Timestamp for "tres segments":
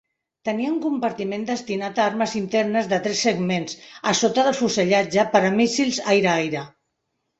3.09-3.77